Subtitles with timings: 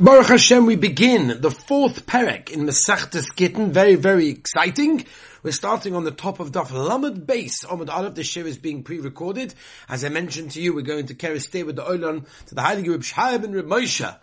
[0.00, 3.72] Baruch Hashem, we begin the fourth perek in Masechtas Gittin.
[3.72, 5.04] Very, very exciting.
[5.42, 7.64] We're starting on the top of Daf Lamed Beis.
[7.64, 9.54] Amud Aleph, the shir is being pre-recorded.
[9.88, 12.60] As I mentioned to you, we're going to carry stay with the Oilan to the
[12.60, 14.16] Heilige Reb Shai and Reb Moshe.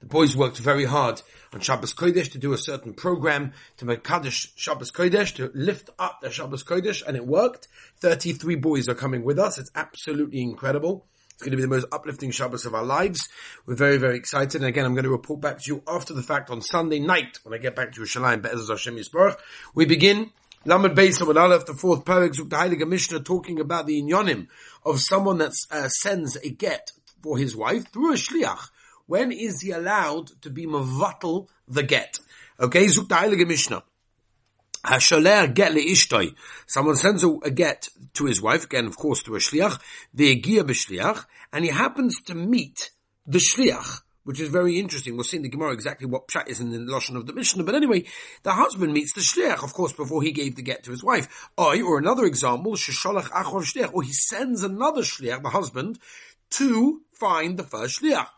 [0.00, 1.22] The boys worked very hard
[1.54, 5.88] on Shabbos Kodesh to do a certain program to make Kaddish Shabbos Kodesh, to lift
[5.98, 7.68] up the Shabbos Kodesh, and it worked.
[8.00, 9.56] 33 boys are coming with us.
[9.56, 11.06] It's absolutely incredible.
[11.36, 13.28] It's going to be the most uplifting Shabbos of our lives.
[13.66, 14.62] We're very, very excited.
[14.62, 17.40] And again, I'm going to report back to you after the fact on Sunday night
[17.42, 19.36] when I get back to Yerushalayim, Be'ezaz Hashem Yisbarach.
[19.74, 20.32] We begin
[20.64, 24.46] Lamed Beis Amud Aleph, the fourth perek, the Heilige Mishnah, talking about the inyonim
[24.82, 28.70] of someone that uh, sends a get for his wife through a shliach.
[29.04, 32.18] When is he allowed to be mavatal the get?
[32.58, 33.82] Okay, Zuk the Heilige Mishnah.
[34.86, 36.34] Hashaleh get leishtoi.
[36.66, 39.80] Someone sends a, a, get to his wife, again, of course, to a shliach,
[40.14, 42.90] the egia b'shliach, and he happens to meet
[43.26, 45.14] the shliach, which is very interesting.
[45.14, 47.64] We'll see in the Gemara exactly what pshat is in the Lashon of the Mishnah.
[47.64, 48.04] But anyway,
[48.44, 51.48] the husband meets the shliach, of course, before he gave the get to his wife.
[51.58, 55.98] Or, or another example, shesholach achor shliach, or he sends another shliach, the husband,
[56.50, 58.28] to find the first shliach.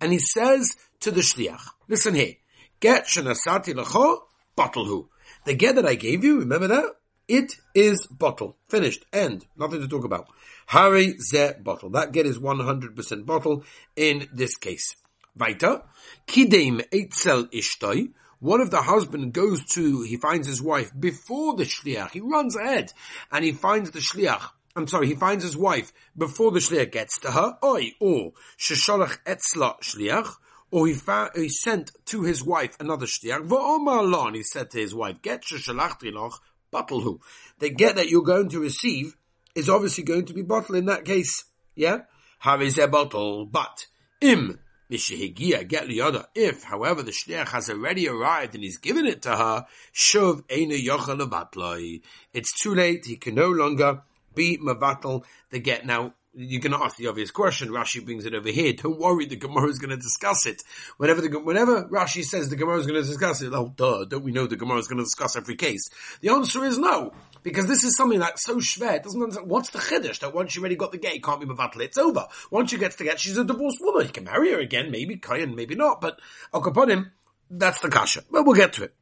[0.00, 2.34] And he says to the shliach, listen here,
[2.80, 4.20] get shenasati lecho,
[4.56, 5.08] bottle who.
[5.44, 6.96] The get that I gave you, remember that?
[7.28, 8.56] It is bottle.
[8.68, 9.04] Finished.
[9.12, 9.46] End.
[9.56, 10.28] Nothing to talk about.
[10.66, 11.90] Hari ze bottle.
[11.90, 14.96] That get is 100% bottle in this case.
[15.36, 15.82] Weiter.
[16.26, 18.12] Kidem eitzel ishtoi.
[18.38, 22.54] What if the husband goes to, he finds his wife before the shliach, he runs
[22.54, 22.92] ahead,
[23.32, 27.18] and he finds the shliach, I'm sorry, he finds his wife before the shliach gets
[27.20, 30.34] to her, oi, or, shesholach etzla shliach,
[30.70, 33.48] or he, found, he sent to his wife another shtiach.
[33.48, 36.40] V'omar he said to his wife, "Get shalachti loch
[36.88, 37.20] who
[37.58, 39.16] The get that you're going to receive
[39.54, 41.44] is obviously going to be bottle in that case.
[41.74, 42.00] Yeah,
[42.40, 43.86] Have is a bottle, but
[44.20, 44.58] im
[44.90, 46.26] mishehigia get liyada.
[46.34, 50.76] If, however, the shliach has already arrived and he's given it to her, shuv einu
[50.76, 52.02] yochel
[52.32, 53.06] It's too late.
[53.06, 54.02] He can no longer
[54.34, 55.86] be mavatl the get.
[55.86, 57.70] Now, you're going to ask the obvious question.
[57.70, 58.74] Rashi brings it over here.
[58.74, 60.62] Don't worry, the Gemara is going to discuss it.
[60.98, 64.22] Whenever the whenever Rashi says the Gemara is going to discuss it, oh duh, don't
[64.22, 65.88] we know the Gemara is going to discuss every case?
[66.20, 68.58] The answer is no, because this is something that's so.
[68.58, 71.46] It doesn't understand what's the chiddush that once you already got the gay, can't be
[71.46, 71.80] mevatel.
[71.80, 72.26] It's over.
[72.50, 74.06] Once you get to the get, she's a divorced woman.
[74.06, 76.00] You can marry her again, maybe kayan, maybe not.
[76.02, 76.20] But
[76.52, 77.12] him,
[77.50, 78.24] that's the kasha.
[78.30, 78.94] But we'll get to it.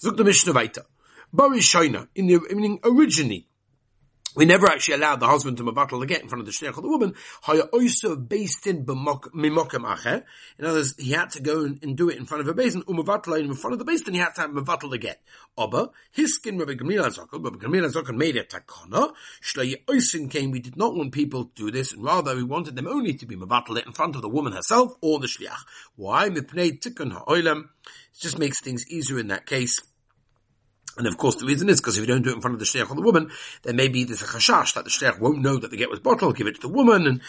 [0.00, 0.82] Zuk the Mishnah weiter.
[1.32, 3.47] Bari Shaina, in the meaning originally
[4.34, 6.82] we never actually allowed the husband to to get in front of the shliach of
[6.82, 7.14] the woman.
[7.72, 10.24] also based in mimokem acher.
[10.58, 12.82] In other words, he had to go and, do it in front of a basin.
[12.82, 15.22] Umavatla in front of the basin, he had to have to get.
[15.56, 19.12] Oba, his skin Rabbi Gamliel Zakon, Rabbi Gamliel Zakon made a takana.
[19.42, 20.50] Shlei oisin came.
[20.50, 23.26] We did not want people to do this, and rather we wanted them only to
[23.26, 25.64] be mabatal in front of the woman herself or the shliach.
[25.96, 26.28] Why?
[26.28, 27.64] Mipnei tikkun ha'olam.
[27.64, 29.80] It just makes things easier in that case.
[30.98, 32.58] And of course, the reason is because if you don't do it in front of
[32.58, 33.30] the shliach or the woman,
[33.62, 36.36] then maybe there's a chashash that the shliach won't know that the get was bottled,
[36.36, 37.20] give it to the woman, and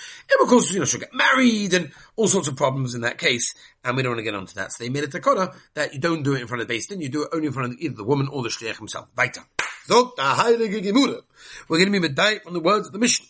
[0.42, 3.54] of course, you know, she'll get married, and all sorts of problems in that case,
[3.86, 4.72] and we don't want to get onto that.
[4.72, 7.00] So they made a takana that you don't do it in front of the basin,
[7.00, 9.08] you do it only in front of either the woman or the shliach himself.
[9.16, 9.42] Weiter.
[9.86, 11.24] So, the highlighter.
[11.68, 13.26] We're going to be medayik from the words of the mission.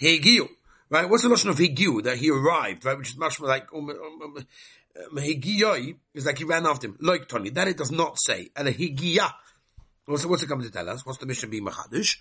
[0.00, 0.48] Hegiu.
[0.88, 1.08] Right?
[1.08, 2.02] What's the notion of hegiu?
[2.02, 2.98] That he arrived, right?
[2.98, 6.96] Which is much more like, um, um, um, um is like he ran after him.
[7.00, 7.50] Like Tony.
[7.50, 8.48] That it does not say.
[8.56, 9.30] And a higiyah
[10.06, 11.06] What's, what's it coming to tell us?
[11.06, 12.16] What's the mission being machadish?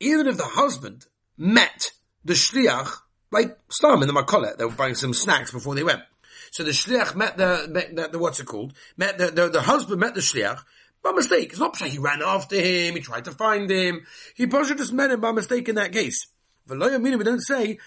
[0.00, 1.92] Even if the husband met
[2.24, 2.90] the shliach,
[3.30, 6.02] like Stam in the makolet, they were buying some snacks before they went.
[6.50, 8.74] So the shliach met the, met the, the what's it called?
[8.96, 10.62] Met the, the, the husband met the shliach
[11.02, 11.50] by mistake.
[11.50, 14.06] It's not he ran after him, he tried to find him.
[14.34, 16.26] He probably just met him by mistake in that case.
[16.70, 17.78] We don't say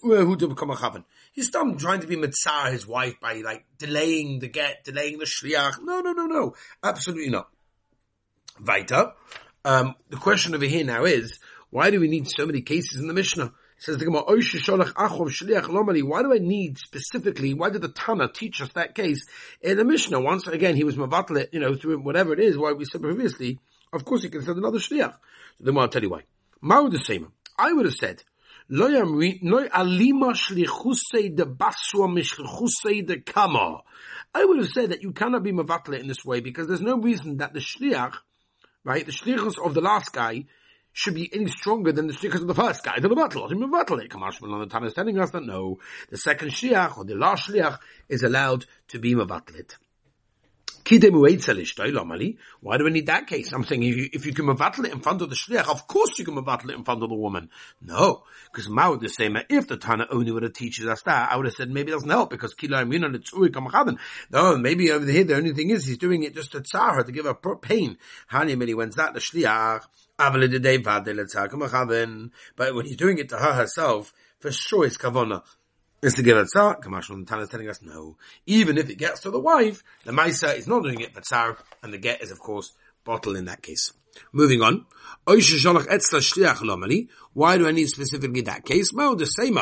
[0.00, 1.04] who to become a chavan.
[1.32, 5.24] He's done trying to be mitzar his wife by like delaying the get, delaying the
[5.24, 5.82] shliach.
[5.82, 7.48] No, no, no, no, absolutely not.
[8.64, 9.12] Weiter.
[9.64, 11.38] Um, the question over here now is
[11.70, 13.52] why do we need so many cases in the Mishnah?
[13.80, 14.24] Says the Gemara,
[16.04, 17.54] Why do I need specifically?
[17.54, 19.24] Why did the Tana teach us that case
[19.60, 20.20] in the Mishnah?
[20.20, 22.58] Once again, he was mavatlet, you know, through whatever it is.
[22.58, 23.60] Why we said previously,
[23.92, 25.12] of course, he can send another shliach.
[25.12, 26.22] So then I'll tell you why.
[26.62, 27.30] Ma'u the same.
[27.58, 28.22] I would have said,
[28.70, 28.84] I
[34.44, 37.38] would have said that you cannot be mavatla in this way because there's no reason
[37.38, 38.14] that the shliach,
[38.84, 40.44] right, the shlichus of the last guy
[40.92, 43.00] should be any stronger than the shlichus of the first guy.
[43.00, 44.08] The battle, mavatla.
[44.08, 45.78] Kamash on the Tana is telling us that no,
[46.10, 47.78] the second shliach or the last shliach
[48.08, 49.76] is allowed to be mavatlit.
[50.90, 53.52] Why do we need that case?
[53.52, 55.86] I'm saying if you, if you can mevatel it in front of the shliach, of
[55.86, 57.50] course you can mevatel it in front of the woman.
[57.82, 61.36] No, because Mao would say, if the Tana only would have teaches us that, I
[61.36, 63.98] would have said maybe it doesn't help because kila the
[64.30, 67.12] No, maybe over here the only thing is he's doing it just to her to
[67.12, 67.98] give her pain.
[68.32, 69.82] Hani many when's that the shliach?
[72.56, 75.42] But when he's doing it to her herself, for sure it's kavona
[76.02, 76.80] is to give a tzar.
[76.80, 78.16] Kamashal Tana is telling us no.
[78.46, 81.58] Even if it gets to the wife, the Maisa is not doing it for tzar,
[81.82, 82.72] and the get is of course
[83.04, 83.92] bottle in that case.
[84.32, 84.86] Moving on.
[85.24, 85.36] Why
[87.58, 88.92] do I need specifically that case?
[88.92, 89.58] Well, the same.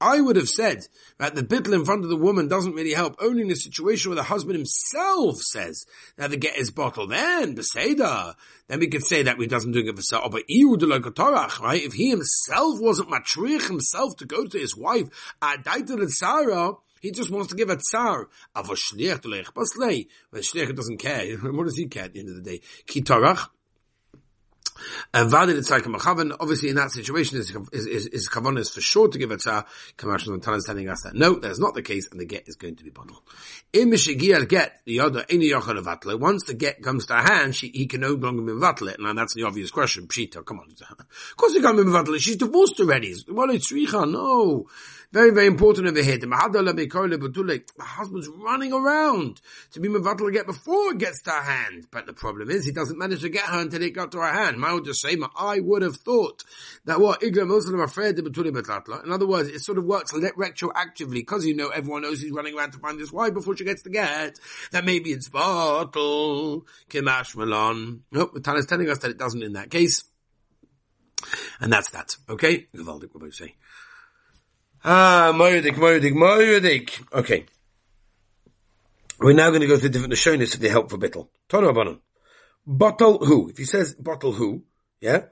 [0.00, 0.86] I would have said
[1.18, 4.10] that the bittel in front of the woman doesn't really help only in a situation
[4.10, 5.84] where the husband himself says
[6.16, 7.10] that the get is bottled.
[7.10, 8.36] Then, Beseda,
[8.68, 10.30] then we could say that he doesn't do it for self.
[10.30, 11.82] But right?
[11.82, 15.08] If he himself wasn't matrich himself to go to his wife,
[16.08, 18.28] Sarah, he just wants to give a tsar.
[18.54, 19.22] But shliach
[20.76, 21.36] doesn't care.
[21.38, 22.60] What does he care at the end of the day?
[22.86, 23.48] Kitarach.
[26.40, 29.64] Obviously in that situation is, is, is, is is for sure to give a tzah.
[29.96, 32.56] Commercial and is telling us that no, that's not the case and the get is
[32.56, 33.20] going to be bottled.
[33.72, 35.24] In Mishigiel get, the other,
[36.18, 39.00] once the get comes to hand, she, he can no longer be mevatle it.
[39.00, 40.06] Now that's the obvious question.
[40.06, 40.68] Pshita, come on.
[40.70, 42.22] Of course he can't be mevatle it.
[42.22, 43.14] She's divorced already.
[43.28, 44.66] Well, it's no.
[45.10, 46.18] Very, very important over here.
[46.18, 46.28] The
[47.80, 49.40] husband's running around
[49.70, 51.86] to be mevatel get before it gets to her hand.
[51.90, 54.30] But the problem is he doesn't manage to get her until it got to her
[54.30, 54.58] hand.
[54.58, 56.44] My just say, I would have thought
[56.84, 61.56] that what Igla Muslim afraid In other words, it sort of works retroactively because you
[61.56, 64.38] know everyone knows he's running around to find his wife before she gets to get.
[64.72, 66.66] That maybe it's bottle.
[66.90, 68.02] Kimash Malon.
[68.12, 70.04] Nope, the is telling us that it doesn't in that case.
[71.60, 72.14] And that's that.
[72.28, 72.66] Okay?
[72.76, 73.54] Gavaldik, what do you say?
[74.84, 77.12] Ah, Moedik, Moedik, Moedik.
[77.12, 77.46] Okay.
[79.18, 81.28] We're now going to go through different Nishonis of the help for Bittel.
[81.48, 81.98] Tono Abanon.
[82.66, 83.48] Bottle who?
[83.48, 84.62] If he says bottle who,
[85.00, 85.24] yeah?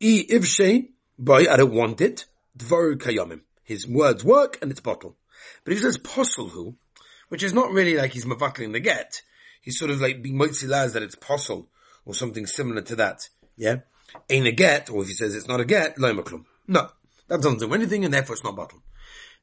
[0.00, 0.88] E ivshe,
[1.18, 2.24] boy, I don't want it.
[2.58, 3.42] Dvoru kayomim.
[3.62, 5.16] His words work and it's bottle.
[5.64, 6.76] But if he says posel who,
[7.28, 9.22] which is not really like he's mavatling the get,
[9.60, 11.66] he's sort of like being moitzilaz that it's posel,
[12.04, 13.76] or something similar to that, yeah?
[14.28, 16.44] Ain't a get, or if he says it's not a get, loimaklum.
[16.66, 16.88] No.
[17.28, 18.82] That doesn't do anything, and therefore it's not bottle.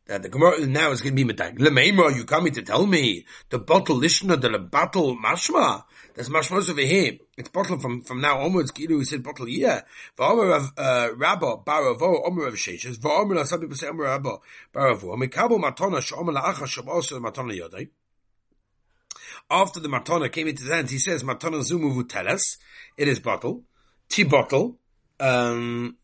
[0.09, 1.59] That the Gemara now is going to be medag.
[1.59, 5.83] Lemeima, you coming to tell me the bottle lishna the bottle mashma.
[6.15, 7.19] There's mashma over here.
[7.37, 8.71] It's bottle from from now onwards.
[8.71, 9.81] Kilu we said bottle yeah.
[10.17, 12.97] V'omer of uh, Rabba baravo omer of sheshes.
[12.97, 14.39] V'omer some people say omer Rabba
[14.73, 15.15] baravo.
[15.15, 17.89] Mikabo matona sheomer la'acha shabosu matona yodai.
[19.51, 22.57] After the matona came into his hands, he says matona zumu vuteles.
[22.97, 23.63] It is bottle.
[24.09, 24.79] T bottle.
[25.19, 25.97] Um,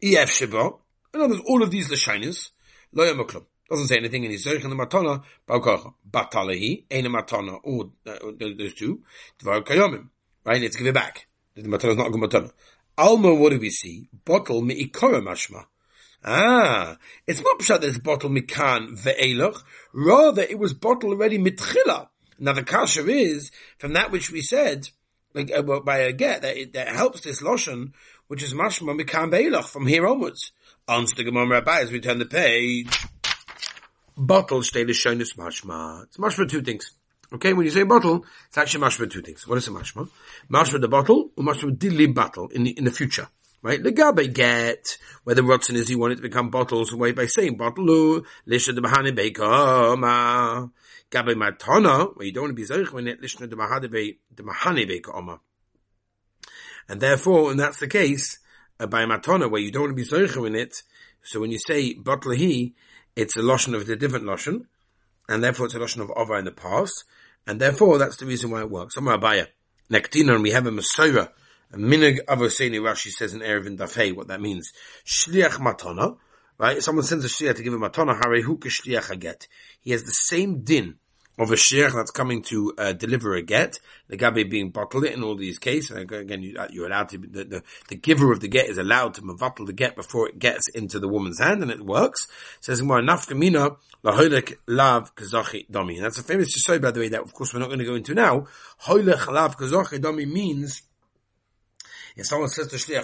[0.00, 0.78] ef shibo.
[1.14, 2.50] In other words, all of these Lashinas,
[2.92, 3.46] lo yamaklum.
[3.70, 5.94] Doesn't say anything in his Zerich and the Matana, Balkocha.
[6.10, 9.02] Batalahi, Eine Matana, or uh, those two,
[9.40, 10.08] Dvar Kayomim.
[10.44, 10.60] Right?
[10.60, 11.26] Let's give it back.
[11.54, 12.50] The Matana is not a good Matana.
[12.98, 14.08] Alma, what do we see?
[14.24, 15.64] Bottle ikora mashma.
[16.24, 16.96] Ah,
[17.26, 19.62] it's not pshat that it's bottle mikan ve'elach.
[19.92, 22.08] Rather, it was bottle already mitchila.
[22.38, 24.88] Now the kasha is, from that which we said,
[25.34, 27.94] like, uh, by a get, that, it, that helps this lotion,
[28.28, 30.52] which is mashma mikan ve'elach, from here onwards.
[30.86, 33.06] Answer the Gemara Rabbi as we turn the page.
[34.18, 36.02] Bottle is shown as mashma.
[36.02, 36.90] It's mashma two things.
[37.32, 39.48] Okay, when you say bottle, it's actually mashma two things.
[39.48, 40.10] What is a mashma?
[40.50, 43.28] Mashma the bottle, or mashma dilly bottle in the, in the future.
[43.62, 43.82] Right?
[43.82, 47.24] The gabe get, where the rotzen is you want it to become bottles away by
[47.24, 50.70] saying bottle, lisha the bahane beika
[51.08, 55.40] Gabe matana, where you don't want to be zeich when it lishna the mahane beika
[56.90, 58.38] And therefore, and that's the case,
[58.78, 60.82] by matona where you don't want to be zoicha in it.
[61.22, 62.74] So when you say batlahi,
[63.16, 64.66] it's a lotion of the different lotion,
[65.28, 67.04] and therefore it's a lotion of ova in the past,
[67.46, 68.96] and therefore that's the reason why it works.
[68.96, 69.46] Amar Abaye,
[69.90, 71.30] nektina, and we have a Masorah,
[71.72, 74.72] a minig avoseni Rashi says in Eruvin Dafei what that means.
[75.06, 76.16] Shliach matona,
[76.58, 76.82] right?
[76.82, 79.46] Someone sends a shliach to give a matona, harehu shliach aget.
[79.80, 80.96] He has the same din
[81.36, 85.22] of a sheikh that's coming to uh, deliver a get, the gabe being bottled in
[85.22, 85.96] all these cases.
[85.96, 89.14] Again, you, are uh, allowed to, the, the, the, giver of the get is allowed
[89.14, 92.26] to bottle the get before it gets into the woman's hand, and it works.
[92.58, 95.96] It says, nafkamina laholik lav kazachi dami.
[95.96, 97.80] And that's a famous to say, by the way, that of course we're not going
[97.80, 98.46] to go into now.
[98.84, 100.82] Hoilech lav kazachi dami means,
[102.16, 103.02] if someone says to shliach,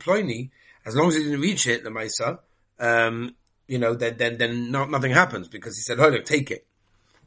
[0.00, 0.50] ploini,
[0.84, 2.40] as long as he didn't reach it, the Maisa,
[2.80, 3.36] um,
[3.68, 6.66] you know, then, then, then not, nothing happens because he said, hoilech, take it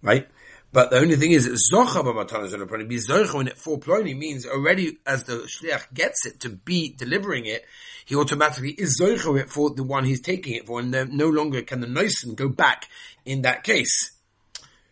[0.06, 0.28] right?
[0.72, 2.88] But the only thing is, zocha b'matanas ploni.
[2.88, 6.94] Be zocha when it for ploni means already as the shliach gets it to be
[6.98, 7.66] delivering it,
[8.06, 11.62] he automatically is zocha it for the one he's taking it for, and no longer
[11.62, 12.88] can the noisen go back
[13.26, 14.12] in that case.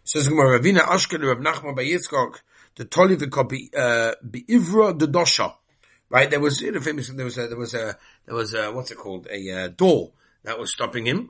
[0.06, 2.42] Says Gemara, Ravina Ashkel Rav Nachman by Yitzchak,
[2.76, 5.54] the Toli v'kopi uh, Be'ivra the Dosha.
[6.10, 8.72] Right, there was, you know, famous, there was a, there was a, there was a,
[8.72, 10.12] what's it called, a uh, door
[10.44, 11.30] that was stopping him.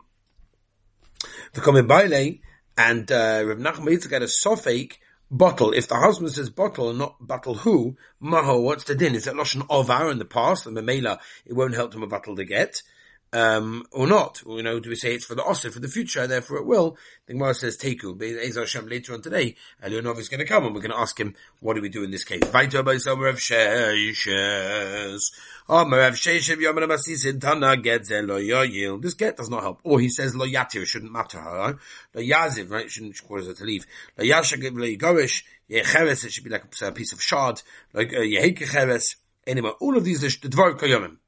[1.54, 2.42] The V'komim Baile,
[2.78, 4.98] and uh, Rav Nachman Yitzchak had a sofake
[5.30, 5.74] bottle.
[5.74, 9.16] If the husband says bottle and not bottle who, maho, what's the din?
[9.16, 12.08] Is it lashon ovar in the past, and the mela, it won't help him a
[12.08, 12.82] bottle to get
[13.34, 14.42] um, or not.
[14.46, 16.66] Or, You know, do we say it's for the osir for the future, therefore it
[16.66, 16.98] will?
[17.26, 18.18] The Gemara says teku.
[18.18, 21.20] Be'ez Hashem later on today, Elionov is going to come and we're going to ask
[21.20, 22.44] him, what do we do in this case?
[28.40, 29.02] Yoyil.
[29.02, 29.80] This get does not help.
[29.84, 31.76] Or he says lo yatir, shouldn't matter, right?
[32.14, 32.90] Lo yaziv, right?
[32.90, 33.88] Shouldn't cause her to leave.
[34.18, 35.44] Lo yashagib lo yigorish.
[35.70, 37.62] Yecheres, it should be like a piece of shard.
[37.94, 39.16] Like, uh, yehekecheres.
[39.48, 40.78] Anyway, all of these Dvar.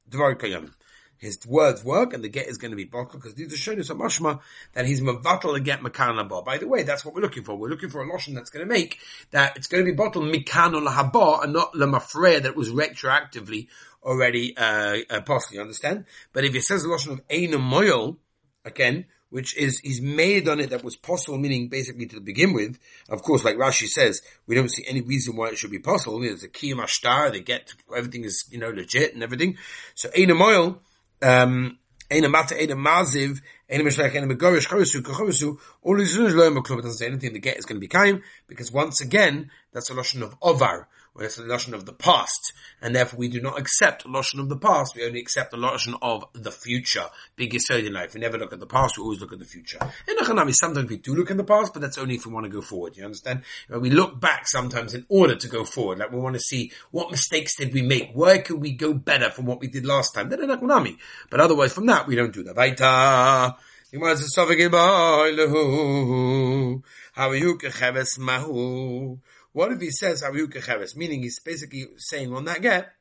[0.10, 0.76] Dvar
[1.18, 3.80] his words work and the get is going to be bokah because these are showing
[3.80, 4.40] us a mashma
[4.74, 6.42] that he's mavatal to get makana ba.
[6.42, 7.56] By the way, that's what we're looking for.
[7.56, 9.00] We're looking for a lotion that's going to make
[9.32, 13.68] that it's going to be bottled mikana lahaba and not lemafreya that was retroactively
[14.04, 15.56] already uh, uh possible.
[15.56, 16.06] You understand?
[16.34, 18.18] But if it says a lotion of moil
[18.64, 22.80] again, which is he's made on it that was possible, meaning basically to begin with.
[23.10, 26.22] Of course, like Rashi says, we don't see any reason why it should be possible.
[26.22, 29.58] There's a kiyam ashtar, they get everything is you know legit and everything.
[29.94, 30.82] So eina moil
[31.26, 36.46] um, Ein mata, ein maziv, ein mishlech, ein megorish, chorusu, kochorusu, all these things lo
[36.46, 39.90] It doesn't say anything, the get is going to be kaim, because once again, that's
[39.90, 43.40] a lotion of ovar, where it's a lotion of the past, and therefore we do
[43.40, 47.06] not accept lotion of the past, we only accept a lotion of the future.
[47.38, 49.46] Big Yisrael in life, we never look at the past, we always look at the
[49.46, 49.80] future.
[50.10, 52.44] In Achanami, sometimes we do look in the past, but that's only if we want
[52.44, 53.44] to go forward, you understand?
[53.70, 57.12] We look back sometimes in order to go forward, like we want to see what
[57.12, 60.28] mistakes did we make, where could we go better from what we did last time,
[60.28, 60.98] then in Achanami.
[61.30, 62.58] But otherwise from that, we don't do that.
[62.58, 63.56] Vaita,
[67.14, 67.58] how you
[68.20, 69.18] mahu?
[69.56, 70.98] What if he says Hariyuka Cheres?
[70.98, 72.92] Meaning he's basically saying on that get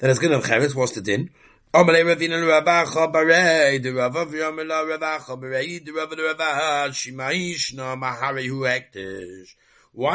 [0.00, 0.74] that it's going to have Cheres.
[0.74, 1.30] What's the din?
[1.72, 1.94] Why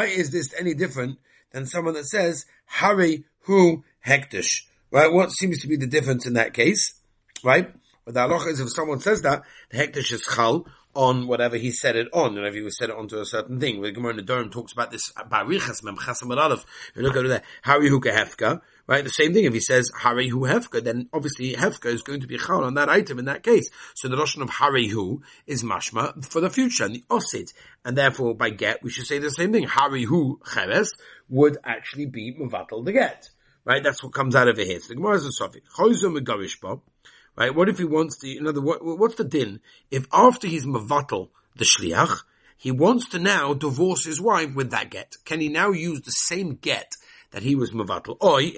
[0.04, 1.18] is this any different
[1.52, 4.66] than someone that says Hari Hu Hektish?
[4.90, 5.10] Right?
[5.10, 6.92] What seems to be the difference in that case?
[7.42, 7.72] Right?
[8.04, 11.70] But the halacha is if someone says that, the Hektish is Chal, on whatever he
[11.70, 13.80] said it on, if he said it onto a certain thing.
[13.80, 16.64] The Gemara in the Durham talks about this barichas mem chasam.
[16.96, 19.04] You look over there, Hari huka hefka, right?
[19.04, 19.44] The same thing.
[19.44, 22.74] If he says Hari hu hefka, then obviously hefka is going to be chal on
[22.74, 23.70] that item in that case.
[23.94, 27.52] So the notion of Hari hu is mashma for the future and the osid,
[27.84, 29.64] and therefore by get we should say the same thing.
[29.64, 30.92] Hari hu cheres
[31.28, 33.28] would actually be mevatel the get.
[33.64, 34.80] Right, that's what comes out of it here.
[34.80, 35.60] So the Gemara is a sofik.
[35.76, 36.58] Chozum megarish
[37.38, 37.54] Right?
[37.54, 39.60] What if he wants to, know, the, what, what's the din?
[39.92, 42.22] If after he's mavatal, the shliach,
[42.56, 45.14] he wants to now divorce his wife with that get.
[45.24, 46.90] Can he now use the same get
[47.30, 48.20] that he was mavatal?
[48.24, 48.50] Oi,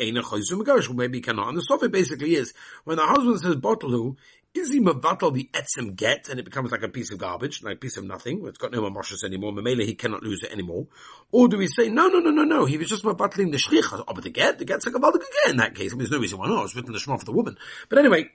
[0.89, 1.49] well, maybe he cannot.
[1.49, 4.17] And the sofa basically is, when the husband says botalu,
[4.55, 7.77] is he mavatal the etzim get and it becomes like a piece of garbage, like
[7.77, 10.53] a piece of nothing, it's got no more moshes anymore, Mamela he cannot lose it
[10.53, 10.87] anymore.
[11.31, 13.93] Or do we say, no, no, no, no, no, he was just mavataling the shlich,
[13.93, 15.93] oh, but the get, the get's like a again in that case.
[15.93, 17.59] I mean, there's no reason why not, it's written the shema for the woman.
[17.91, 18.31] But anyway,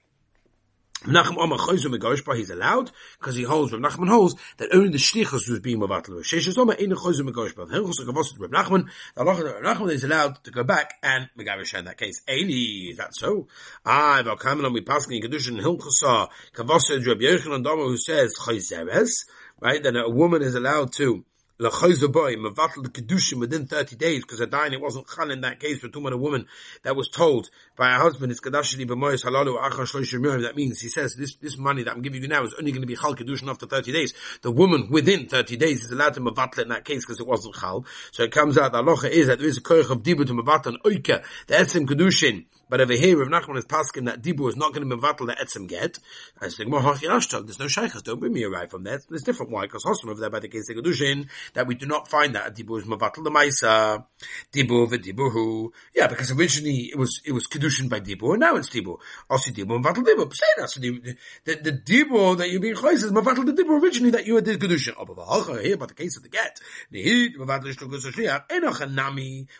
[1.05, 4.97] Nachum Omer Choyzu Megoshba, he's allowed, because he holds, Rav Nachman holds, that only the
[4.97, 6.21] Shlichus was being Mavatlu.
[6.21, 7.69] Choyzu Megoshba.
[7.69, 11.85] Hilchus Gavosit Rav Nachman, the Rav Nachman is allowed to go back and Megavish in
[11.85, 12.21] that case.
[12.27, 13.47] Eini, is that so?
[13.85, 19.11] Ah, Val Kamelon, we pass in Kedushin Hilchusa, Kavosit Rav Yochanan Domer, who says Choyzeres,
[19.59, 21.23] right, then a woman is allowed to
[21.57, 25.59] boy, mevatel the kedushin within 30 days, because a dying it wasn't chal in that
[25.59, 26.47] case, we're talking a woman
[26.83, 30.89] that was told by her husband, it's kadashini b'moyes halalu achar shloshim that means, he
[30.89, 33.15] says, this, this money that I'm giving you now is only going to be chal
[33.15, 34.13] kedushin after 30 days.
[34.41, 37.55] The woman within 30 days is allowed to mevatel in that case because it wasn't
[37.55, 37.85] chal.
[38.11, 40.33] So it comes out, the halacha is that there is a koich of dibur to
[40.33, 44.49] mevatel an oika, the etzim kedushin, but over here, Rav Nachman is pasking that Dibur
[44.49, 45.99] is not going to be mevatel the etzem get.
[46.41, 48.01] I say, more There's no shaykhs.
[48.01, 49.01] Don't bring me a right from that.
[49.09, 49.51] There's different.
[49.51, 49.63] Why?
[49.63, 52.55] Because Hosam over there by the case of Kedushin, that we do not find that
[52.55, 54.05] Dibur is mevatel the Maisa.
[54.51, 55.73] Dibur the Dibur who.
[55.93, 58.97] Yeah, because originally it was, it was Kedushin by Dibur, and now it's Dibur.
[59.29, 60.33] Also Dibur mevatel Dibur.
[60.33, 60.69] Say that.
[60.69, 64.25] So the, the, the Dibur that you're being choice is mevatel the Dibur originally that
[64.25, 64.95] you did Kedushin.
[64.97, 66.59] Oh, but here about the case of the get.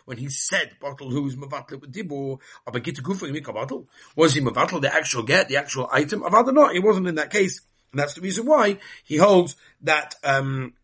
[0.04, 3.86] When he said bottle who is mevatel with Dibur, but to gufa mikabatel?
[4.16, 6.22] Was he mavatel the actual get, the actual item?
[6.22, 6.72] Avada not.
[6.72, 7.60] He wasn't in that case.
[7.92, 10.74] And that's the reason why he holds that, um,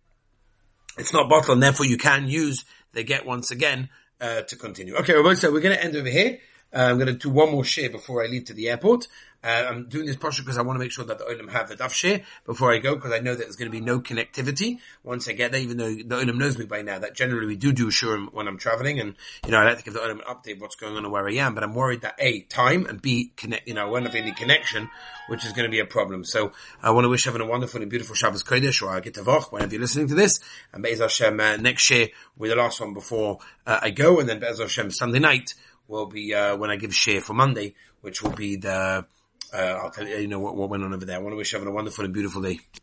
[0.99, 3.89] it's not bottle and therefore you can use the get once again,
[4.21, 4.95] uh, to continue.
[4.97, 6.39] Okay, so we're going to end over here.
[6.75, 9.09] Uh, I'm going to do one more share before I leave to the airport.
[9.45, 11.69] Uh, I'm doing this posture because I want to make sure that the Olam have
[11.69, 14.79] the daf before I go because I know that there's going to be no connectivity
[15.03, 17.57] once I get there, even though the Olam knows me by now that generally we
[17.57, 20.21] do do shurim when I'm traveling and, you know, I like to give the Olam
[20.21, 22.87] an update what's going on and where I am, but I'm worried that A, time
[22.87, 24.89] and B, connect, you know, I won't have any connection,
[25.29, 26.25] which is going to be a problem.
[26.25, 29.51] So I want to wish everyone a wonderful and beautiful Shabbos Kodesh or Agit Tavoch
[29.51, 30.39] whenever you're listening to this
[30.73, 34.29] and Be'ez Hashem uh, next year with the last one before uh, I go and
[34.29, 35.55] then Be'ez Hashem Sunday night
[35.89, 39.05] will be, uh, when I give share for Monday, which will be the,
[39.53, 41.17] uh, I'll tell you, you know, what, what went on over there.
[41.17, 42.61] I want to wish everyone a wonderful and beautiful day.